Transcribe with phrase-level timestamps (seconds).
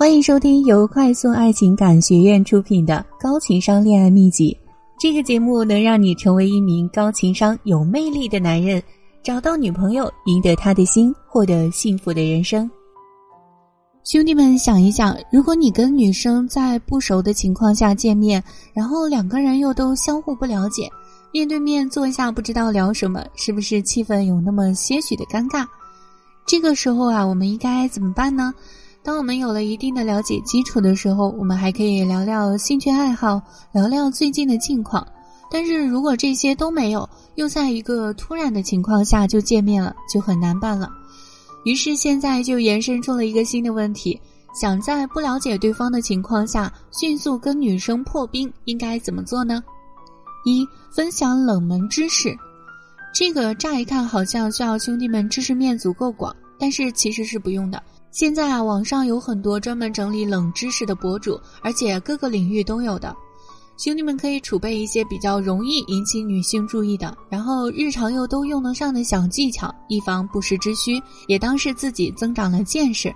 [0.00, 4.56] 欢迎收听由快速爱情感学院出品的《高情商恋爱秘籍》。
[4.98, 8.82] 这个节目能让你成为一名高情商、有魅力的男人，
[9.22, 12.68] 找到女朋友，赢得她的心，获得幸福的人生。
[14.02, 20.88] 兄弟们，想一想，如果你跟女生在不熟的情况下见面，然后两个人又都相互不了解，
[21.30, 25.66] 面对面坐下不知道聊什么，是不是气氛有那么些许的尴尬？
[26.46, 28.54] 这个时候啊，我们应该怎么办呢？
[29.02, 33.40] 当我们有了一定的了解基础的时候，我们还可以聊聊兴趣爱好，
[33.72, 35.06] 聊聊最近的近况。
[35.50, 40.88] 但是如果这些都没有，又在一个突然的情况下就见面了，就很难办了。
[41.64, 44.20] 于是现在就延伸出了一个新的问题：
[44.54, 49.62] 想在不了解对方的情况下迅速跟女生破冰，应该怎么做呢？
[50.44, 52.36] 一、分享冷门知识。
[53.12, 57.82] 这个乍一看好像需要兄弟们知识面足够广，但是其实是不用的。
[58.12, 63.14] 现在啊，网上有很多专门整理冷知识的博主，而且各个领域都有的。
[63.76, 73.14] 兄弟们可以储备一些比较容易引起女性注意的，然后日常又都用得上的小技巧，以防不时之需，也当是自己增长了见识。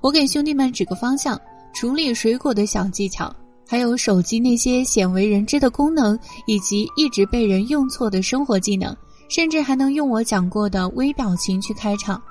[0.00, 1.38] 我给兄弟们指个方向：
[1.74, 3.34] 处理水果的小技巧，
[3.68, 8.96] 还有手机那些鲜为人知的功能，以及一直被人用错的生活技能，
[9.28, 12.22] 甚至还能用我讲过的微表情去开场。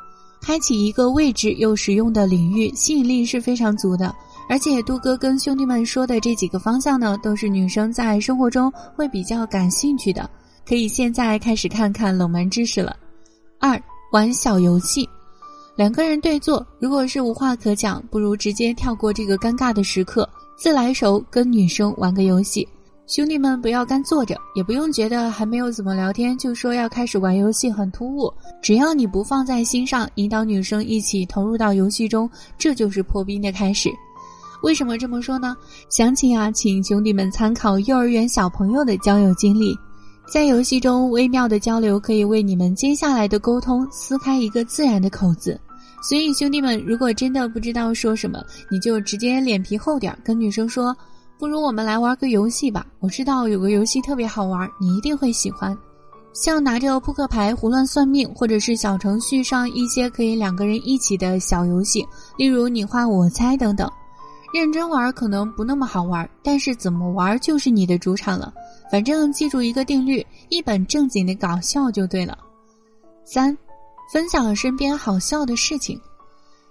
[0.41, 4.13] 开启一个未知又实用的领域，吸引力是非常足的。
[4.47, 10.27] 而且杜哥跟兄弟们说的这几个方向呢，都是女生在生活中会比较感兴趣的，
[10.67, 12.95] 可以现在开始看看冷门知识了。
[13.59, 13.79] 二
[14.11, 15.07] 玩小游戏，
[15.75, 22.67] 两个人对坐，如果是无话可讲，不如直接跳过这个尴尬的时刻，自来熟跟女生玩个游戏。
[23.09, 28.31] 兄弟们不要干坐着，也不用觉得还没有怎么聊天就说要开始玩游戏很突兀。
[28.61, 33.89] 只要你不放在心上，引导女生一起投入到游戏中，这就是破冰的开始。
[34.61, 35.57] 为什么这么说呢？
[35.89, 39.75] 详情啊，请兄弟们参考幼儿园小朋友的交友经历。
[40.31, 45.59] 在游戏中微妙的交流，可以为你们接下来的沟通撕开一个自然的口子。
[46.07, 48.39] 所以兄弟们，如果真的不知道说什么，
[48.69, 50.95] 你就直接脸皮厚点，跟女生说。
[51.39, 52.85] 不如我们来玩个游戏吧。
[52.99, 55.75] 我知道有个游戏特别好玩，你一定会喜欢。
[56.33, 62.05] 像拿着扑克牌胡乱算命，或者是小程序上一些可以两个人一起的小游戏，
[62.37, 63.89] 例如你画我猜等等。
[64.53, 68.53] 认真玩可能不那么好玩，但是怎么玩就是你的主场了。
[68.91, 72.37] 反正记住一个定律：一本正经的搞笑就对了。
[73.23, 73.57] 三，
[74.11, 75.97] 分享身边好笑的事情。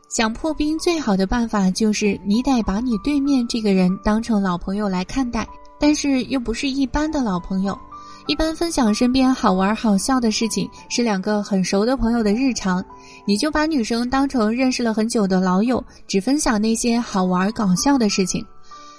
[0.09, 5.47] 想破冰最好的办法就是你得把你对面这个人当成老朋友来看待，
[5.79, 7.79] 但是又不是一般的老朋友。
[8.27, 12.83] 一般分享身边好玩好笑的事情是两个很熟的朋友的日常，
[13.27, 18.43] 你就把女生当成认识了很久的老友，只分享那些好玩搞笑的事情。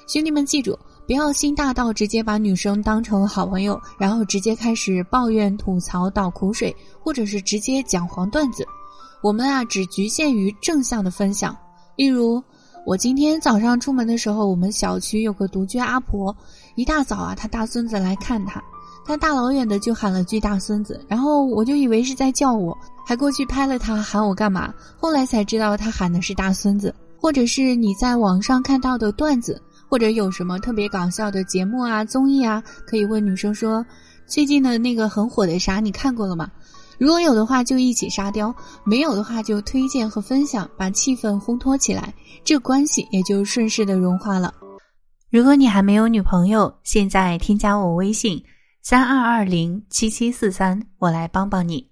[0.08, 0.78] 兄弟们记住，
[1.08, 8.64] 不要心大到直接把女生当成好朋友，然后直接开始抱怨吐槽倒苦水，或者是直接讲黄段子。
[9.22, 11.56] 我们啊，只局限于正向的分享。
[11.96, 12.42] 例如，
[12.86, 16.36] 我今天早上出门的时候，我们小区有个独居阿婆，
[16.76, 18.64] 一大早啊，她大孙子来看她，
[19.06, 24.74] 她大老远的就喊了句“大孙子”，然后我就以为是在叫我，还过去拍了她，喊我干嘛？
[24.98, 26.94] 后来才知道她喊的是大孙子。
[27.22, 33.86] 或者是你在网上看到的段子，或者有什么特别搞笑的节目啊、综艺啊，可以问女生说
[34.26, 36.50] ：“最近的那个很火的啥，你看过了吗？”
[37.00, 44.54] 如果有的话，就一起沙雕；没有的话，就推荐和分享，把气氛烘托起来，这关系也就顺势的融化了。
[45.32, 48.44] 如果你还没有女朋友，现在添加我微信
[48.82, 51.89] 三二二零七七四三，我来帮帮你。